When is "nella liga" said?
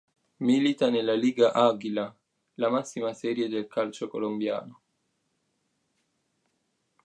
0.89-1.53